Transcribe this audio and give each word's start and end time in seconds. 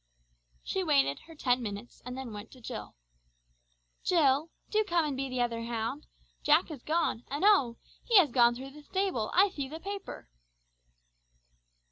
She 0.63 0.83
waited 0.83 1.19
her 1.27 1.35
ten 1.35 1.61
minutes 1.61 2.01
and 2.03 2.17
then 2.17 2.33
went 2.33 2.49
to 2.53 2.59
Jill. 2.59 2.95
"Jill, 4.03 4.49
do 4.71 4.83
come 4.83 5.05
and 5.05 5.15
be 5.15 5.29
the 5.29 5.41
other 5.41 5.61
hound. 5.65 6.07
Jack 6.41 6.69
has 6.69 6.81
gone, 6.81 7.23
and 7.27 7.43
oh! 7.45 7.77
he 8.03 8.17
has 8.17 8.31
gone 8.31 8.55
through 8.55 8.71
the 8.71 8.81
thtable, 8.81 9.29
I 9.35 9.49
thee 9.49 9.67
the 9.69 9.79
paper!" 9.79 10.27